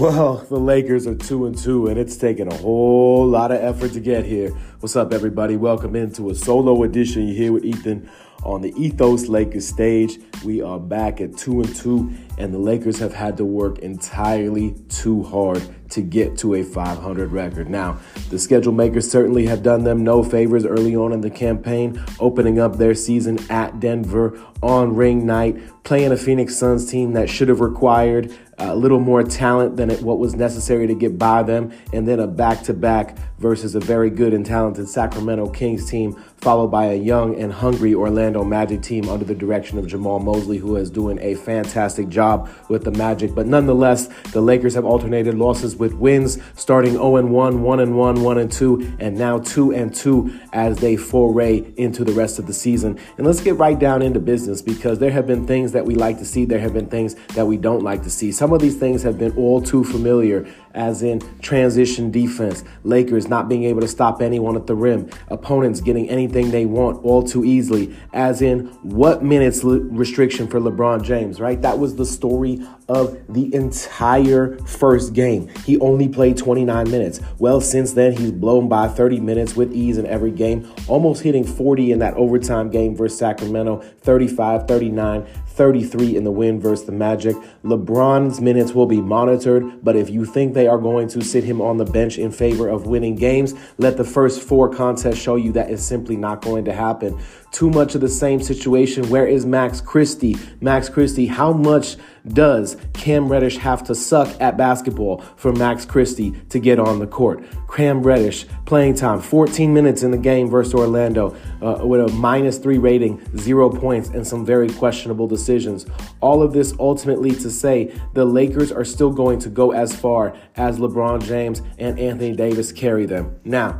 [0.00, 3.92] Well, the Lakers are two and two, and it's taken a whole lot of effort
[3.92, 4.48] to get here.
[4.78, 5.56] What's up, everybody?
[5.56, 7.28] Welcome into a solo edition.
[7.28, 8.08] You're here with Ethan
[8.42, 10.18] on the Ethos Lakers stage.
[10.42, 14.74] We are back at two and two, and the Lakers have had to work entirely
[14.88, 17.68] too hard to get to a 500 record.
[17.68, 17.98] Now,
[18.30, 22.58] the schedule makers certainly have done them no favors early on in the campaign, opening
[22.58, 27.48] up their season at Denver on ring night, playing a Phoenix Suns team that should
[27.48, 32.06] have required a little more talent than what was necessary to get by them, and
[32.06, 36.68] then a back to back versus a very good and talented Sacramento Kings team, followed
[36.68, 40.76] by a young and hungry Orlando Magic team under the direction of Jamahl Mosley, who
[40.76, 43.34] is doing a fantastic job with the Magic.
[43.34, 48.48] But nonetheless, the Lakers have alternated losses with wins, starting 0 1, 1 1, 1
[48.48, 52.98] 2, and now 2 and 2 as they foray into the rest of the season.
[53.16, 56.18] And let's get right down into business because there have been things that we like
[56.18, 58.32] to see, there have been things that we don't like to see.
[58.32, 63.48] Some of these things have been all too familiar as in transition defense, Lakers not
[63.48, 67.44] being able to stop anyone at the rim, opponents getting anything they want all too
[67.44, 71.60] easily, as in what minutes restriction for LeBron James, right?
[71.60, 75.48] That was the story of the entire first game.
[75.64, 77.20] He only played 29 minutes.
[77.38, 81.44] Well, since then, he's blown by 30 minutes with ease in every game, almost hitting
[81.44, 85.26] 40 in that overtime game versus Sacramento, 35, 39,
[85.60, 87.36] 33 in the win versus the Magic.
[87.64, 91.60] LeBron's minutes will be monitored, but if you think they are going to sit him
[91.60, 95.52] on the bench in favor of winning games, let the first four contests show you
[95.52, 97.20] that is simply not going to happen.
[97.52, 99.10] Too much of the same situation.
[99.10, 100.38] Where is Max Christie?
[100.62, 106.32] Max Christie, how much does Cam Reddish have to suck at basketball for Max Christie
[106.48, 107.44] to get on the court?
[107.74, 112.58] Cam Reddish, playing time, 14 minutes in the game versus Orlando uh, with a minus
[112.58, 115.86] three rating, zero points, and some very questionable decisions.
[116.20, 120.36] All of this ultimately to say the Lakers are still going to go as far
[120.56, 123.38] as LeBron James and Anthony Davis carry them.
[123.44, 123.78] Now,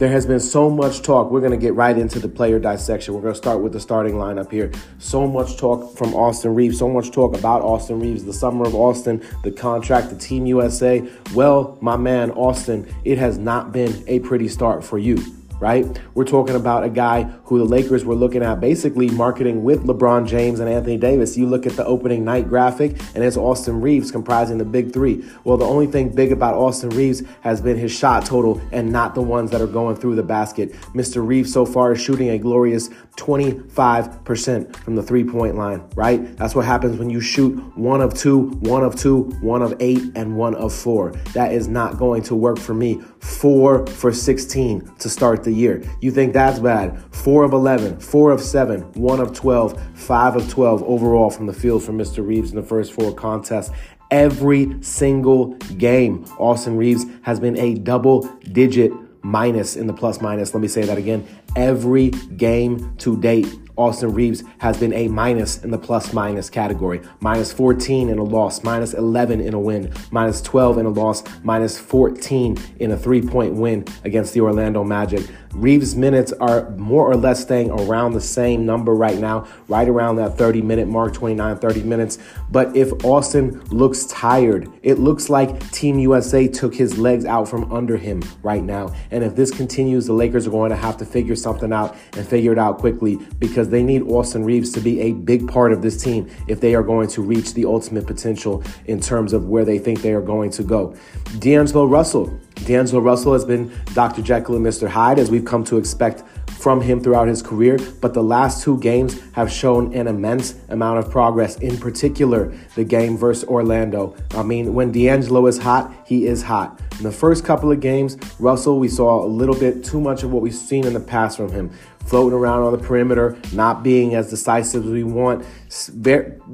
[0.00, 1.30] there has been so much talk.
[1.30, 3.12] We're going to get right into the player dissection.
[3.12, 4.72] We're going to start with the starting lineup here.
[4.98, 8.74] So much talk from Austin Reaves, so much talk about Austin Reaves, the summer of
[8.74, 11.06] Austin, the contract, the Team USA.
[11.34, 15.22] Well, my man, Austin, it has not been a pretty start for you
[15.60, 15.86] right?
[16.14, 20.26] We're talking about a guy who the Lakers were looking at basically marketing with LeBron
[20.26, 21.36] James and Anthony Davis.
[21.36, 25.24] You look at the opening night graphic, and it's Austin Reaves comprising the big three.
[25.44, 29.14] Well, the only thing big about Austin Reaves has been his shot total and not
[29.14, 30.72] the ones that are going through the basket.
[30.94, 31.24] Mr.
[31.24, 36.36] Reaves so far is shooting a glorious 25% from the three point line, right?
[36.38, 40.00] That's what happens when you shoot one of two, one of two, one of eight,
[40.14, 41.12] and one of four.
[41.34, 43.02] That is not going to work for me.
[43.20, 45.82] Four for 16 to start the year.
[46.00, 47.02] You think that's bad?
[47.14, 51.52] Four of 11, four of seven, one of 12, five of 12 overall from the
[51.52, 52.26] field for Mr.
[52.26, 53.70] Reaves in the first four contests
[54.10, 56.24] every single game.
[56.38, 58.22] Austin Reaves has been a double
[58.52, 58.92] digit
[59.22, 60.54] minus in the plus minus.
[60.54, 61.26] Let me say that again.
[61.56, 63.46] Every game to date,
[63.80, 67.00] Austin Reaves has been a minus in the plus minus category.
[67.20, 71.24] Minus 14 in a loss, minus 11 in a win, minus 12 in a loss,
[71.42, 75.26] minus 14 in a three point win against the Orlando Magic.
[75.52, 80.16] Reaves' minutes are more or less staying around the same number right now, right around
[80.16, 82.18] that 30 minute mark, 29, 30 minutes.
[82.50, 87.70] But if Austin looks tired, it looks like Team USA took his legs out from
[87.72, 88.94] under him right now.
[89.10, 92.26] And if this continues, the Lakers are going to have to figure something out and
[92.26, 95.82] figure it out quickly because they need Austin Reaves to be a big part of
[95.82, 99.64] this team if they are going to reach the ultimate potential in terms of where
[99.64, 100.94] they think they are going to go.
[101.38, 104.22] D'Angelo Russell D'Angelo Russell has been Dr.
[104.22, 104.88] Jekyll and Mr.
[104.88, 106.22] Hyde, as we've come to expect
[106.60, 110.98] from him throughout his career, but the last two games have shown an immense amount
[110.98, 114.14] of progress, in particular, the game versus Orlando.
[114.32, 116.78] I mean, when D'Angelo is hot, he is hot.
[117.00, 120.32] In the first couple of games, Russell, we saw a little bit too much of
[120.32, 121.70] what we've seen in the past from him
[122.06, 125.44] floating around on the perimeter, not being as decisive as we want.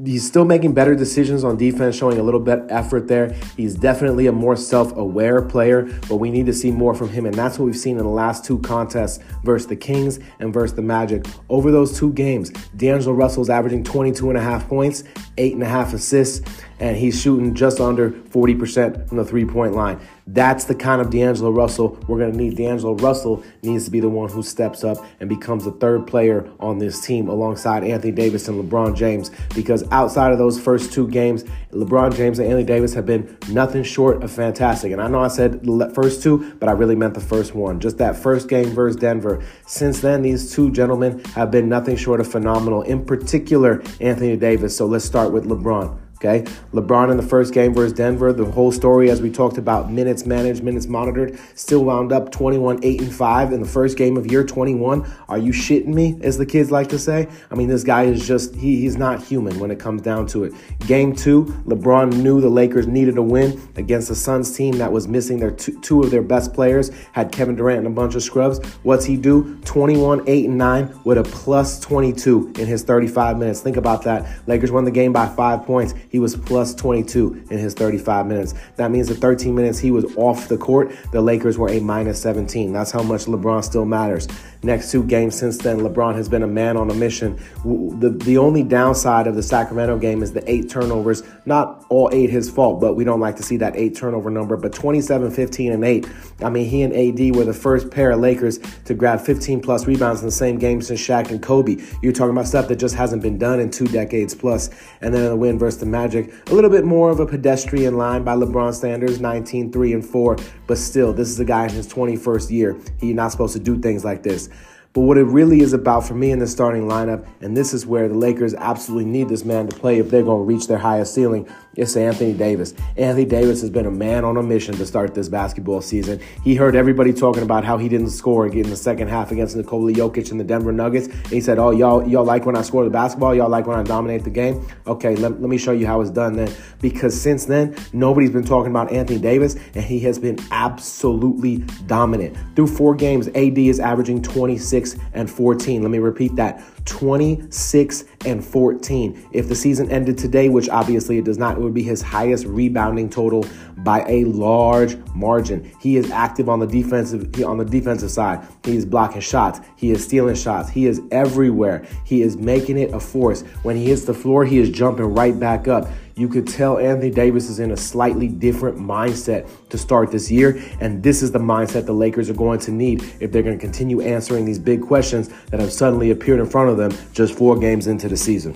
[0.05, 3.33] He's still making better decisions on defense, showing a little bit effort there.
[3.57, 7.35] He's definitely a more self-aware player, but we need to see more from him, and
[7.35, 10.83] that's what we've seen in the last two contests versus the Kings and versus the
[10.83, 11.25] Magic.
[11.49, 15.05] Over those two games, D'Angelo Russell's averaging 22 and a half points,
[15.39, 16.47] eight and a half assists,
[16.79, 20.01] and he's shooting just under 40% from the three-point line.
[20.29, 22.57] That's the kind of D'Angelo Russell we're going to need.
[22.57, 26.51] D'Angelo Russell needs to be the one who steps up and becomes the third player
[26.59, 29.31] on this team alongside Anthony Davis and LeBron James.
[29.55, 33.85] Because outside of those first two games, LeBron James and Anthony Davis have been nothing
[33.85, 34.91] short of fantastic.
[34.91, 37.79] And I know I said the first two, but I really meant the first one.
[37.79, 39.45] Just that first game versus Denver.
[39.67, 44.77] Since then, these two gentlemen have been nothing short of phenomenal, in particular, Anthony Davis.
[44.77, 46.06] So let's start with LeBron.
[46.27, 49.93] Okay, LeBron in the first game versus Denver, the whole story as we talked about
[49.93, 54.17] minutes managed, minutes monitored, still wound up 21 8 and 5 in the first game
[54.17, 55.09] of year 21.
[55.29, 57.29] Are you shitting me, as the kids like to say?
[57.49, 60.43] I mean, this guy is just, he, he's not human when it comes down to
[60.45, 60.55] it.
[60.81, 65.07] Game two, LeBron knew the Lakers needed a win against the Suns team that was
[65.07, 68.23] missing their two, two of their best players, had Kevin Durant and a bunch of
[68.25, 68.59] scrubs.
[68.83, 69.61] What's he do?
[69.65, 73.61] 21 8 and 9 with a plus 22 in his 35 minutes.
[73.61, 74.27] Think about that.
[74.49, 75.95] Lakers won the game by five points.
[76.16, 78.55] He was plus 22 in his 35 minutes.
[78.77, 82.21] That means the 13 minutes he was off the court, the Lakers were a minus
[82.23, 82.73] 17.
[82.73, 84.29] That's how much LeBron still matters.
[84.63, 87.39] Next two games since then, LeBron has been a man on a mission.
[87.65, 91.23] The, the only downside of the Sacramento game is the eight turnovers.
[91.45, 94.57] Not all eight his fault, but we don't like to see that eight turnover number.
[94.57, 96.09] But 27, 15, and 8.
[96.43, 99.87] I mean, he and AD were the first pair of Lakers to grab 15 plus
[99.87, 101.77] rebounds in the same game since Shaq and Kobe.
[102.03, 104.71] You're talking about stuff that just hasn't been done in two decades plus.
[105.01, 108.23] And then the win versus the Magic, a little bit more of a pedestrian line
[108.23, 110.37] by LeBron standards, 19, 3, and 4.
[110.67, 112.77] But still, this is a guy in his 21st year.
[113.01, 114.51] He's not supposed to do things like this.
[114.97, 117.85] But what it really is about for me in the starting lineup, and this is
[117.85, 120.79] where the Lakers absolutely need this man to play if they're going to reach their
[120.79, 122.73] highest ceiling, it's Anthony Davis.
[122.97, 126.19] Anthony Davis has been a man on a mission to start this basketball season.
[126.43, 129.93] He heard everybody talking about how he didn't score in the second half against Nikola
[129.93, 131.09] Jokic and the Denver Nuggets.
[131.09, 133.35] And he said, "Oh, y'all, y'all like when I score the basketball?
[133.35, 134.67] Y'all like when I dominate the game?
[134.87, 136.51] Okay, let, let me show you how it's done then."
[136.81, 142.35] Because since then, nobody's been talking about Anthony Davis, and he has been absolutely dominant.
[142.57, 145.83] Through four games, AD is averaging 26 and 14.
[145.83, 149.29] Let me repeat that: 26 and 14.
[149.33, 152.47] If the season ended today, which obviously it does not, it would be his highest
[152.47, 153.45] rebounding total
[153.79, 155.71] by a large margin.
[155.81, 158.47] He is active on the defensive on the defensive side.
[158.65, 159.61] He is blocking shots.
[159.77, 160.69] He is stealing shots.
[160.71, 161.87] He is everywhere.
[162.05, 163.43] He is making it a force.
[163.63, 165.89] When he hits the floor, he is jumping right back up.
[166.19, 170.59] You could tell Anthony Davis is in a slightly different mindset to start this year,
[170.81, 173.61] and this is the mindset the Lakers are going to need if they're going to
[173.61, 177.59] continue answering these big questions that have suddenly appeared in front of them just four
[177.59, 178.55] games into the season.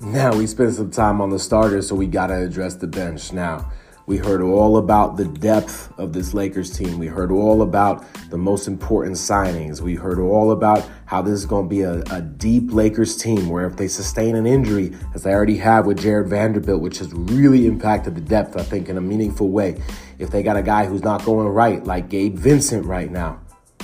[0.00, 3.32] Now we spent some time on the starters, so we got to address the bench.
[3.32, 3.70] Now,
[4.06, 6.98] we heard all about the depth of this Lakers team.
[6.98, 9.80] We heard all about the most important signings.
[9.80, 13.48] We heard all about how this is going to be a, a, deep Lakers team
[13.48, 17.12] where if they sustain an injury, as they already have with Jarred Vanderbilt, which has
[17.12, 19.82] really impacted the depth, I think, in a meaningful way.
[20.20, 23.40] If they got a guy who's not going right, like Gabe Vincent right now,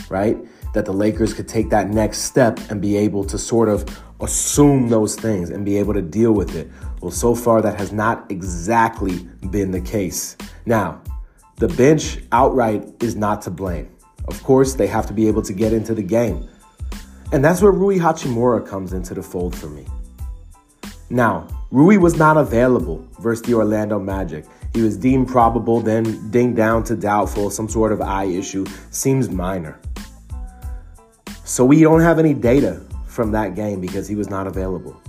[0.09, 0.37] right?
[0.75, 4.89] That the Lakers could take that next step and be able to sort of assume
[4.89, 6.71] those things and be able to deal with it.
[7.03, 10.37] Well, so far, that has not exactly been the case.
[10.67, 11.03] Now,
[11.57, 13.91] the bench outright is not to blame.
[14.29, 16.49] Of course, they have to be able to get into the game.
[17.33, 19.85] And that's where Rui Hachimura comes into the fold for me.
[21.11, 24.47] Now, Rui was not available versus the Orlando Magic.
[24.73, 28.65] He was deemed probable, then dinged down to doubtful, some sort of eye issue.
[28.91, 29.81] Seems minor.
[31.45, 35.03] So we don't have any data from that game because he was not available.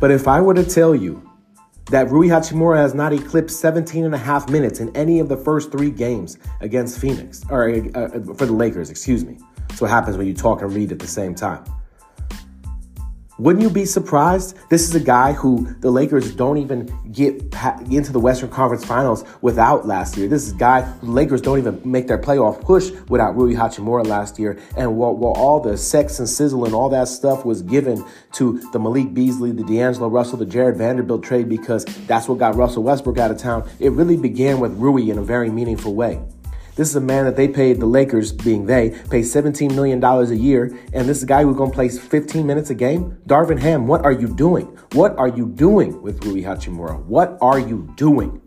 [0.00, 1.22] But if I were to tell you
[1.90, 5.36] that Rui Hachimura has not eclipsed 17 and a half minutes in any of the
[5.36, 9.38] first three games against Phoenix, or uh, for the Lakers, excuse me.
[9.68, 11.64] That's what happens when you talk and read at the same time.
[13.40, 14.58] Wouldn't you be surprised?
[14.68, 17.42] This is a guy who the Lakers don't even get
[17.90, 20.28] into the Western Conference Finals without last year.
[20.28, 24.06] This is a guy who Lakers don't even make their playoff push without Rui Hachimura
[24.06, 24.58] last year.
[24.76, 28.60] And while, while all the sex and sizzle and all that stuff was given to
[28.74, 32.82] the Malik Beasley, the D'Angelo Russell, the Jarred Vanderbilt trade because that's what got Russell
[32.82, 36.20] Westbrook out of town, it really began with Rui in a very meaningful way.
[36.80, 40.32] This is a man that they paid, the Lakers being they, paid $17 million a
[40.32, 40.74] year.
[40.94, 43.18] And this guy who's going to play 15 minutes a game.
[43.26, 44.64] Darvin Ham, what are you doing?
[44.92, 47.04] What are you doing with Rui Hachimura?
[47.04, 48.40] What are you doing?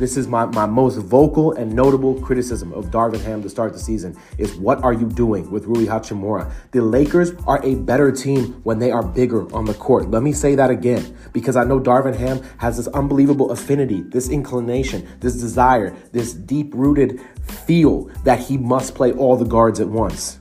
[0.00, 3.78] This is my, my most vocal and notable criticism of Darvin Ham to start the
[3.78, 6.50] season is what are you doing with Rui Hachimura?
[6.70, 10.10] The Lakers are a better team when they are bigger on the court.
[10.10, 14.30] Let me say that again because I know Darvin Ham has this unbelievable affinity, this
[14.30, 17.20] inclination, this desire, this deep-rooted
[17.66, 20.38] feel that he must play all the guards at once.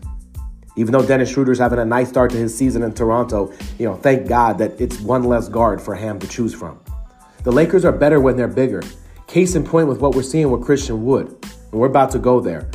[0.77, 3.97] Even though Dennis Schroeder's having a nice start to his season in Toronto, you know,
[3.97, 6.79] thank God that it's one less guard for Ham to choose from.
[7.43, 8.83] The Lakers are better when they're bigger.
[9.29, 11.27] Case in point with what we're seeing with Christian Wood.
[11.71, 12.67] And we're about to go there.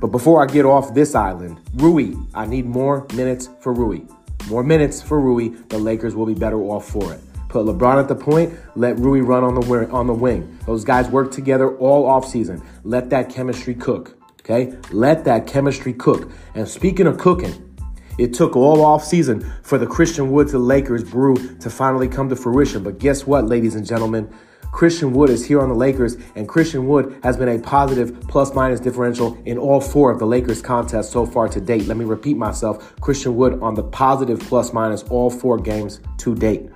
[0.00, 4.02] But before I get off this island, Rui, I need more minutes for Rui.
[4.48, 5.48] More minutes for Rui.
[5.70, 7.20] The Lakers will be better off for it.
[7.48, 10.56] Put LeBron at the point, let Rui run on the on the wing.
[10.64, 12.64] Those guys work together all offseason.
[12.84, 14.16] Let that chemistry cook.
[14.42, 14.78] Okay?
[14.92, 16.30] Let that chemistry cook.
[16.54, 17.76] And speaking of cooking,
[18.16, 22.28] it took all off season for the Christian Wood to Lakers brew to finally come
[22.28, 22.84] to fruition.
[22.84, 24.32] But guess what, ladies and gentlemen?
[24.74, 28.52] Christian Wood is here on the Lakers, and Christian Wood has been a positive plus
[28.54, 31.86] minus differential in all four of the Lakers contests so far to date.
[31.86, 36.34] Let me repeat myself Christian Wood on the positive plus minus all four games to
[36.34, 36.70] date.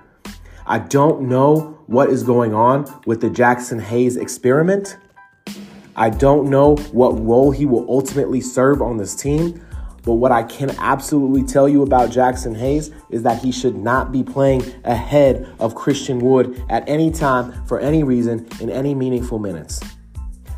[0.65, 4.97] I don't know what is going on with the Jaxson Hayes experiment.
[5.97, 9.61] I don't know what role he will ultimately serve on this team.
[10.09, 14.11] But what I can absolutely tell you about Jaxson Hayes is that he should not
[14.11, 19.39] be playing ahead of Christian Wood at any time for any reason in any meaningful
[19.39, 19.83] minutes.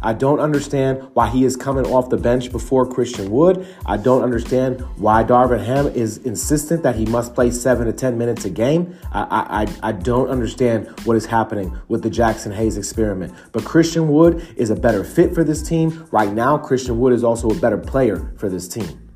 [0.02, 3.66] I don't understand why he is coming off the bench before Christian Wood.
[3.86, 8.16] I don't understand why Darvin Ham is insistent that he must play seven to 10
[8.16, 8.96] minutes a game.
[9.10, 13.34] I, I, I don't understand what is happening with the Jaxson Hayes experiment.
[13.50, 16.06] But Christian Wood is a better fit for this team.
[16.12, 19.09] Right now, Christian Wood is also a better player for this team.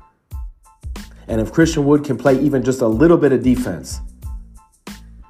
[1.27, 3.99] And if Christian Wood can play even just a little bit of defense,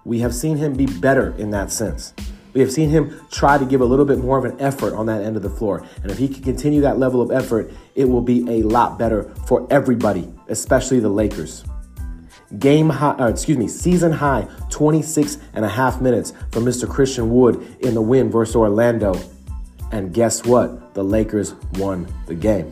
[0.03, 2.13] we have seen him be better in that sense.
[2.53, 5.07] We have seen him try to give a little bit more of an effort on
[5.07, 5.85] that end of the floor.
[6.01, 9.23] And if he can continue that level of effort, it will be a lot better
[9.45, 11.65] for everybody, especially the Lakers.
[12.59, 16.87] Game high, uh, excuse me, season high 26 and a half minutes for Mr.
[16.87, 19.19] Christian Wood in the win versus Orlando.
[19.91, 20.93] And guess what?
[20.93, 22.71] The Lakers won the game.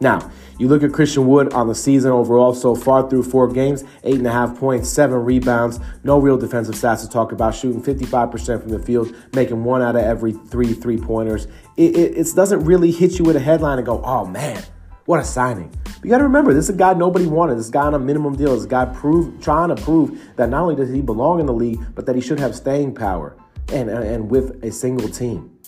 [0.00, 0.30] Now,
[0.60, 4.16] you look at Christian Wood on the season overall so far through four games, eight
[4.16, 8.60] and a half points, seven rebounds, no real defensive stats to talk about, shooting 55%
[8.60, 11.46] from the field, making one out of every three three pointers.
[11.78, 14.62] It, it, it doesn't really hit you with a headline and go, oh man,
[15.06, 15.74] what a signing.
[15.82, 17.56] But you got to remember, this is a guy nobody wanted.
[17.56, 18.54] This guy on a minimum deal.
[18.54, 21.80] This guy prove, trying to prove that not only does he belong in the league,
[21.94, 23.34] but that he should have staying power
[23.72, 25.58] and, and, and with a single team.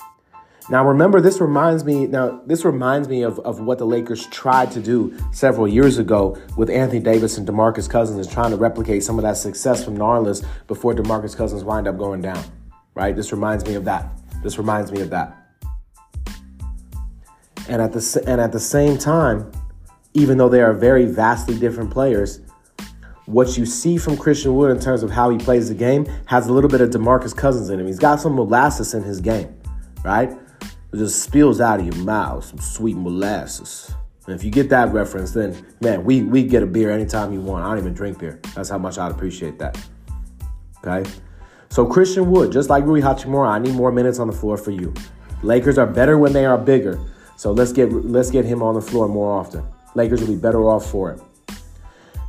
[0.70, 2.06] Now remember, this reminds me.
[2.06, 6.38] Now this reminds me of, of what the Lakers tried to do several years ago
[6.56, 9.96] with Anthony Davis and DeMarcus Cousins, and trying to replicate some of that success from
[9.96, 12.42] Narlis before DeMarcus Cousins wind up going down.
[12.94, 13.16] Right?
[13.16, 14.06] This reminds me of that.
[14.42, 15.36] This reminds me of that.
[17.68, 19.50] And at the and at the same time,
[20.14, 22.40] even though they are very vastly different players,
[23.26, 26.46] what you see from Christian Wood in terms of how he plays the game has
[26.46, 27.86] a little bit of DeMarcus Cousins in him.
[27.86, 29.54] He's got some molasses in his game,
[30.04, 30.36] right?
[30.92, 33.94] It just spills out of your mouth, some sweet molasses.
[34.26, 37.40] And if you get that reference, then man, we we get a beer anytime you
[37.40, 37.64] want.
[37.64, 38.40] I don't even drink beer.
[38.54, 39.76] That's how much I'd appreciate that.
[40.84, 41.08] Okay?
[41.70, 44.70] So Christian Wood, just like Rui Hachimura, I need more minutes on the floor for
[44.70, 44.92] you.
[45.42, 47.00] Lakers are better when they are bigger.
[47.36, 49.64] So let's get let's get him on the floor more often.
[49.94, 51.20] Lakers will be better off for it.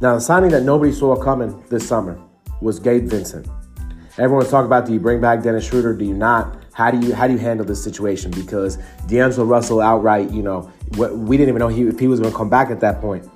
[0.02, 2.20] Now, the signing that nobody saw coming this summer
[2.62, 3.48] was Gabe Vincent.
[4.18, 5.94] Everyone's talking about do you bring back Dennis Schroeder?
[5.94, 6.63] Do you not?
[6.74, 8.32] How do you how do you handle this situation?
[8.32, 8.78] Because
[9.08, 12.38] D'Angelo Russell outright, you know, we didn't even know he, if he was going to
[12.38, 13.28] come back at that point.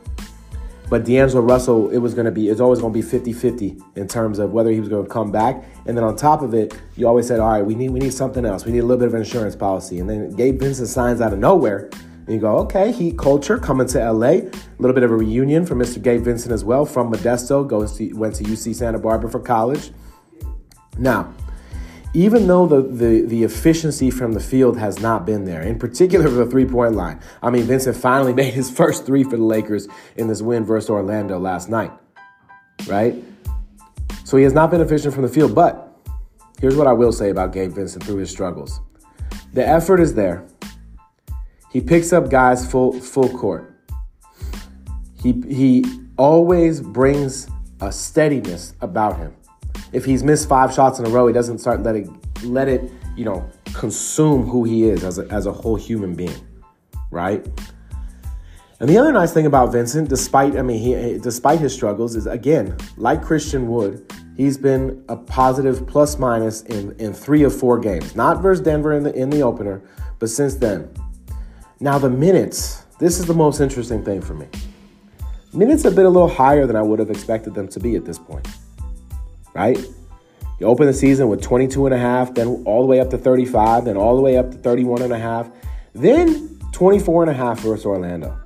[0.89, 3.77] But D'Angelo Russell, it was going to be, it's always going to be 50 50
[3.95, 5.63] in terms of whether he was going to come back.
[5.85, 8.13] And then on top of it, you always said, all right, we need, we need
[8.13, 8.65] something else.
[8.65, 9.99] We need a little bit of an insurance policy.
[9.99, 11.89] And then Gabe Vincent signs out of nowhere.
[12.25, 14.27] And you go, okay, Heat culture coming to LA.
[14.27, 16.01] A little bit of a reunion for Mr.
[16.01, 17.67] Gabe Vincent as well from Modesto.
[17.67, 19.91] Goes to, went to UC Santa Barbara for college.
[20.97, 21.33] Now,
[22.13, 26.27] even though the, the, the efficiency from the field has not been there, in particular
[26.27, 27.19] for the three point line.
[27.41, 30.89] I mean, Vincent finally made his first three for the Lakers in this win versus
[30.89, 31.91] Orlando last night,
[32.87, 33.15] right?
[34.23, 35.53] So he has not been efficient from the field.
[35.53, 35.95] But
[36.59, 38.81] here's what I will say about Gabe Vincent through his struggles
[39.53, 40.45] the effort is there.
[41.71, 43.73] He picks up guys full, full court.
[45.21, 45.83] He, he
[46.17, 47.49] always brings
[47.81, 49.35] a steadiness about him
[49.93, 53.25] if he's missed five shots in a row, he doesn't start letting let it, you
[53.25, 56.45] know, consume who he is as a, as a whole human being,
[57.11, 57.45] right?
[58.79, 62.27] And the other nice thing about Vincent, despite I mean, he despite his struggles, is
[62.27, 67.79] again like Christian Wood, he's been a positive plus minus in in three of four
[67.79, 68.15] games.
[68.15, 69.81] Not versus Denver in the in the opener,
[70.19, 70.89] but since then.
[71.79, 72.83] Now the minutes.
[72.99, 74.47] This is the most interesting thing for me.
[75.53, 78.05] Minutes have been a little higher than I would have expected them to be at
[78.05, 78.47] this point
[79.57, 79.77] right?
[80.59, 83.17] You open the season with 22 and a half, then all the way up to
[83.17, 85.49] 35, then all the way up to 31 and a half,
[85.93, 88.39] then 24 and a half versus Orlando.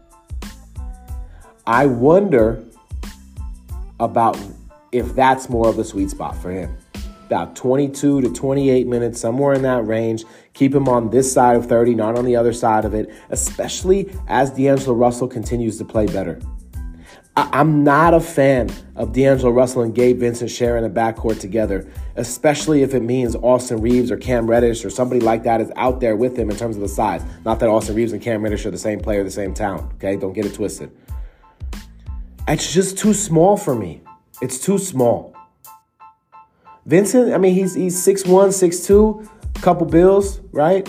[1.68, 2.63] I wonder
[4.00, 4.38] about
[4.91, 6.75] if that's more of the sweet spot for him.
[7.25, 10.24] About 22 to 28 minutes, somewhere in that range.
[10.53, 14.13] Keep him on this side of 30, not on the other side of it, especially
[14.27, 16.41] as D'Angelo Russell continues to play better.
[17.41, 21.89] I, am not a fan of D'Angelo Russell and Gabe Vincent sharing a backcourt together,
[22.15, 26.00] especially if it means Austin Reaves or Cam Reddish or somebody like that is out
[26.01, 27.24] there with him in terms of the size.
[27.43, 30.17] Not that Austin Reaves and Cam Reddish are the same player, the same talent, okay?
[30.17, 30.91] Don't get it twisted.
[32.48, 34.01] It's just too small for me.
[34.41, 35.36] It's too small.
[36.86, 39.29] Vincent, I mean, he's he's 6'1, 6'2,
[39.62, 40.88] couple bills, right?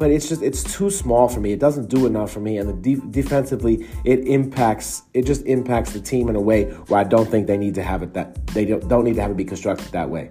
[0.00, 1.52] But it's just it's too small for me.
[1.52, 5.92] It doesn't do enough for me, and the de- defensively it impacts it just impacts
[5.92, 8.46] the team in a way where I don't think they need to have it that
[8.48, 10.30] they don't, don't need to have it be constructed that way.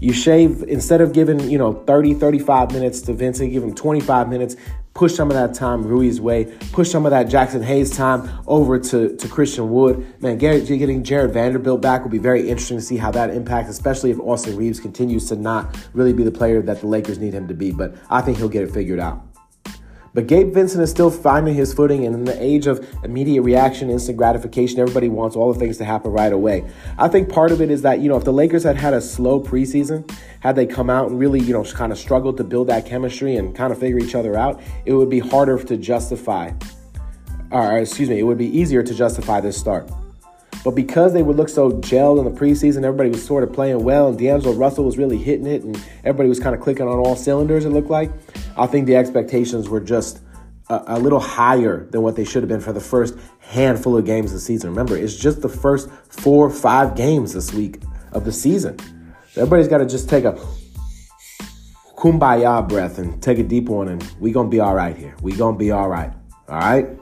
[0.00, 4.28] You shave instead of giving, you know, 30, 35 minutes to Vincent, give him 25
[4.30, 4.56] minutes,
[4.94, 8.78] push some of that time Rui's way, push some of that Jaxson Hayes time over
[8.78, 10.06] to, to Christian Wood.
[10.22, 14.10] Man, getting Jarred Vanderbilt back will be very interesting to see how that impacts, especially
[14.10, 17.46] if Austin Reaves continues to not really be the player that the Lakers need him
[17.48, 17.70] to be.
[17.70, 19.29] But I think he'll get it figured out.
[20.12, 23.90] But Gabe Vincent is still finding his footing, and in the age of immediate reaction,
[23.90, 26.68] instant gratification, everybody wants all the things to happen right away.
[26.98, 29.00] I think part of it is that, you know, if the Lakers had had a
[29.00, 32.66] slow preseason, had they come out and really, you know, kind of struggled to build
[32.68, 36.50] that chemistry and kind of figure each other out, it would be harder to justify,
[37.50, 39.88] or excuse me, it would be easier to justify this start.
[40.62, 43.82] But because they would look so gelled in the preseason, everybody was sort of playing
[43.82, 46.98] well, and D'Angelo Russell was really hitting it, and everybody was kind of clicking on
[46.98, 48.10] all cylinders, it looked like.
[48.58, 50.20] I think the expectations were just
[50.68, 54.04] a, a little higher than what they should have been for the first handful of
[54.04, 54.70] games of the season.
[54.70, 58.76] Remember, it's just the first four or five games this week of the season.
[59.36, 60.38] Everybody's got to just take a
[61.96, 65.14] kumbaya breath and take a deep one, and we gonna be all right here.
[65.22, 66.12] We gonna be all right.
[66.48, 66.99] All right.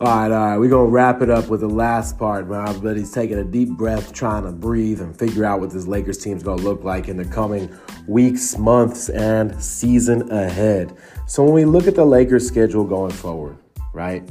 [0.00, 0.54] All right, all right.
[0.54, 3.44] Uh, We're going to wrap it up with the last part where everybody's taking a
[3.44, 7.08] deep breath, trying to breathe and figure out what this Lakers team's to look like
[7.08, 7.68] in the coming
[8.06, 10.96] weeks, months, and season ahead.
[11.26, 13.58] So when we look at the Lakers schedule going forward,
[13.92, 14.22] right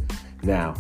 [0.42, 0.74] now,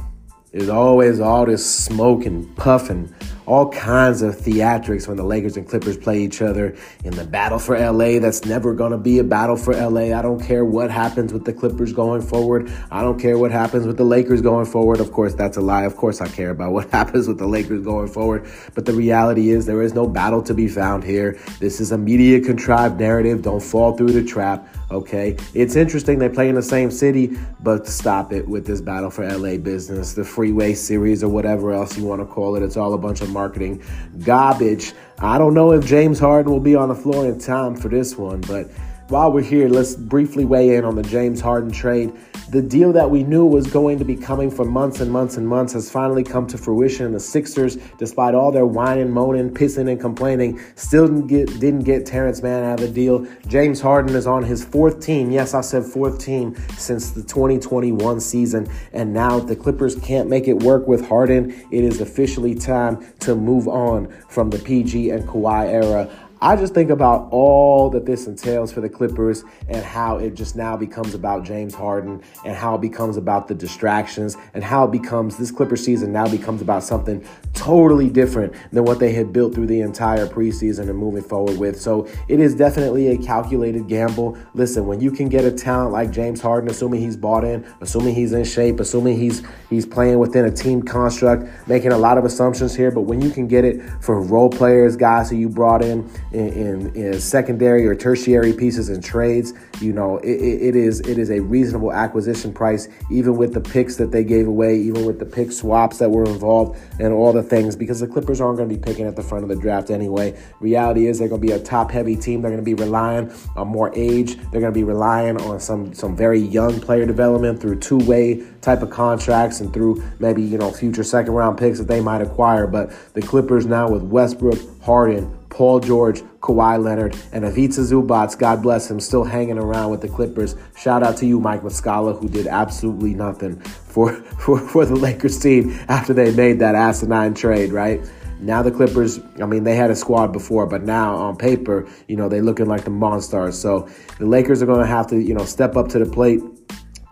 [0.53, 2.55] there's always all this smoke and
[2.89, 3.13] and
[3.47, 7.57] all kinds of theatrics when the Lakers and Clippers play each other in the battle
[7.57, 8.19] for LA.
[8.19, 10.17] That's never going to be a battle for LA.
[10.17, 12.69] I don't care what happens with the Clippers going forward.
[12.91, 14.99] I don't care what happens with the Lakers going forward.
[14.99, 15.85] Of course, that's a lie.
[15.85, 18.51] Of course, I care about what happens with the Lakers going forward.
[18.75, 21.39] But the reality is, there is no battle to be found here.
[21.59, 23.43] This is a media contrived narrative.
[23.43, 24.67] Don't fall through the trap.
[24.89, 29.09] Okay, it's interesting they play in the same city, but stop it with this battle
[29.09, 32.63] for LA business, the freeway series, or whatever else you want to call it.
[32.63, 33.83] It's all a bunch of marketing
[34.23, 34.93] garbage.
[35.19, 38.17] I don't know if James Harden will be on the floor in time for this
[38.17, 38.69] one, but
[39.09, 42.11] while we're here, let's briefly weigh in on the James Harden trade.
[42.49, 45.47] The deal that we knew was going to be coming for months and months and
[45.47, 47.13] months has finally come to fruition.
[47.13, 52.05] The Sixers, despite all their whining, moaning, pissing, and complaining, still didn't get, didn't get
[52.05, 53.25] Terance Mann out of the deal.
[53.47, 55.31] James Harden is on his fourth team.
[55.31, 58.69] Yes, I said fourth team since the 2021 season.
[58.91, 61.51] And now the Clippers can't make it work with Harden.
[61.71, 66.09] It is officially time to move on from the PG and Kawhi era.
[66.39, 70.55] I just think about all that this entails for the Clippers and how it just
[70.55, 74.91] now becomes about James Harden and how it becomes about the distractions and how it
[74.91, 79.55] becomes this Clipper season now becomes about something totally different than what they had built
[79.55, 81.81] through the entire preseason and moving forward with.
[81.81, 84.37] So it is definitely a calculated gamble.
[84.53, 88.13] Listen, when you can get a talent like James Harden, assuming he's bought in, assuming
[88.13, 92.25] he's in shape, assuming he's he's playing within a team construct, making a lot of
[92.25, 95.83] assumptions here, but when you can get it for role players, guys who you brought
[95.83, 99.53] in in, in, in secondary or tertiary pieces and trades.
[99.81, 103.95] You know, it, it is it is a reasonable acquisition price, even with the picks
[103.97, 107.43] that they gave away, even with the pick swaps that were involved, and all the
[107.43, 107.75] things.
[107.75, 110.37] Because the Clippers aren't going to be picking at the front of the draft anyway.
[110.59, 112.41] Reality is they're going to be a top heavy team.
[112.41, 114.35] They're going to be relying on more age.
[114.51, 118.43] They're going to be relying on some some very young player development through two way
[118.61, 122.21] type of contracts and through maybe you know future second round picks that they might
[122.21, 122.67] acquire.
[122.67, 128.61] But the Clippers now with Westbrook, Harden, Paul George, Kawhi Leonard, and Ivica Zubac, God
[128.61, 130.55] bless him, still hanging around with the Clippers.
[130.77, 135.39] Shout out to you, Mike Muscala, who did absolutely nothing for, for, for the Lakers
[135.39, 138.07] team after they made that asinine trade, right?
[138.39, 142.17] Now the Clippers, I mean, they had a squad before, but now on paper, you
[142.17, 143.59] know, they're looking like the monsters.
[143.59, 143.89] So
[144.19, 146.39] the Lakers are going to have to, you know, step up to the plate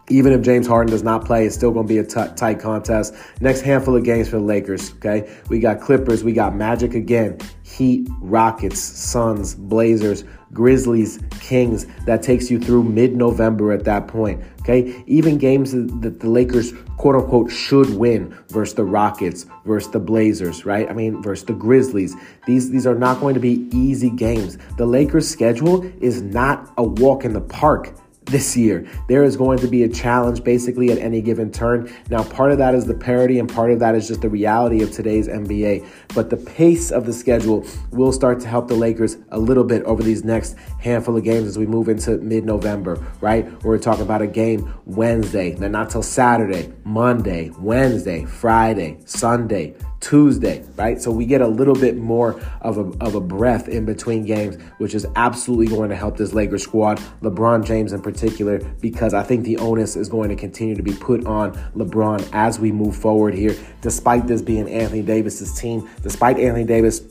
[0.10, 2.60] even if James Harden does not play, it's still going to be a t- tight
[2.60, 3.16] contest.
[3.42, 5.36] Next handful of games for the Lakers, okay?
[5.50, 7.40] We got Clippers, we got Magic again,
[7.76, 11.86] Heat, Rockets, Suns, Blazers, Grizzlies, Kings.
[12.06, 14.44] That takes you through mid November at that point.
[14.62, 15.04] Okay.
[15.08, 20.66] Even games that the Lakers, quote unquote, should win versus the Rockets, versus the Blazers,
[20.66, 20.90] right?
[20.90, 22.16] I mean, versus the Grizzlies.
[22.48, 24.58] These, these are not going to be easy games.
[24.78, 27.94] The Lakers' schedule is not a walk in the park
[28.26, 28.88] this year.
[29.08, 31.92] There is going to be a challenge basically at any given turn.
[32.10, 34.82] Now, part of that is the parity, and part of that is just the reality
[34.82, 35.88] of today's NBA.
[36.14, 39.84] But the pace of the schedule will start to help the Lakers a little bit
[39.84, 43.46] over these next handful of games as we move into mid November, right?
[43.64, 49.76] We're talking about a game Wednesday, then not till Saturday, Monday, Wednesday, Friday, Sunday,
[50.06, 51.02] Tuesday, right?
[51.02, 54.62] So we get a little bit more of a, of a breath in between games,
[54.78, 59.24] which is absolutely going to help this Lakers squad, LeBron James in particular, because I
[59.24, 62.96] think the onus is going to continue to be put on LeBron as we move
[62.96, 67.02] forward here, despite this being Anthony Davis's team, despite Anthony Davis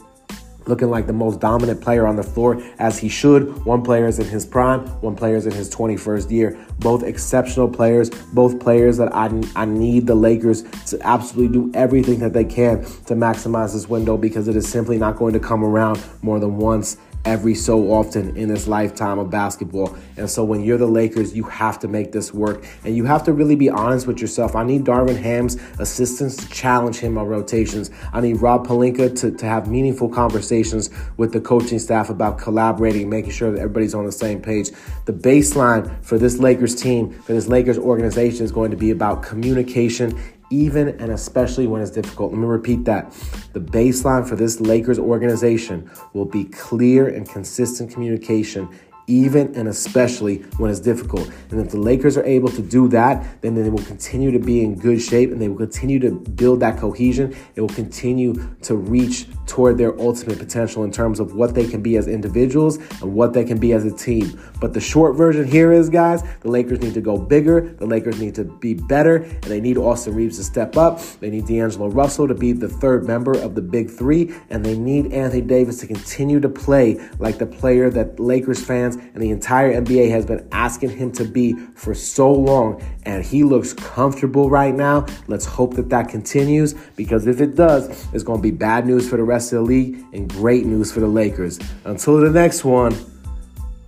[0.67, 3.65] looking like the most dominant player on the floor as he should.
[3.65, 6.67] One player is in his prime, one player is in his 21st year.
[6.79, 12.19] Both exceptional players, both players that I, I need the Lakers to absolutely do everything
[12.21, 15.65] that they can to maximize this window because it is simply not going to come
[15.65, 19.97] around more than once every so often in this lifetime of basketball.
[20.17, 22.67] And so when you're the Lakers, you have to make this work.
[22.85, 24.55] And you have to really be honest with yourself.
[24.55, 27.91] I need Darvin Ham's assistance to challenge him on rotations.
[28.13, 33.09] I need Rob Pelinka to, to have meaningful conversations with the coaching staff about collaborating,
[33.09, 34.71] making sure that everybody's on the same page.
[35.07, 39.23] The baseline for this Lakers team, for this Lakers organization is going to be about
[39.23, 42.33] communication even and especially when it's difficult.
[42.33, 43.13] Let me repeat that.
[43.53, 48.69] The baseline for this Lakers organization will be clear and consistent communication
[49.07, 51.31] even and especially when it's difficult.
[51.51, 54.63] And if the Lakers are able to do that, then they will continue to be
[54.63, 57.37] in good shape and they will continue to build that cohesion.
[57.55, 61.83] It will continue to reach toward their ultimate potential in terms of what they can
[61.83, 64.41] be as individuals and what they can be as a team.
[64.61, 67.61] But the short version here is, guys, the Lakers need to go bigger.
[67.61, 71.01] The Lakers need to be better, and they need Austin Reaves to step up.
[71.21, 74.77] They need D'Angelo Russell to be the third member of the Big Three, and they
[74.77, 79.31] need Anthony Davis to continue to play like the player that Lakers fans and the
[79.31, 82.83] entire NBA has been asking him to be for so long.
[83.05, 85.07] And he looks comfortable right now.
[85.27, 89.09] Let's hope that that continues because if it does, it's going to be bad news
[89.09, 91.59] for the rest of the league and great news for the Lakers.
[91.85, 92.95] Until the next one,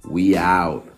[0.05, 0.96] we out.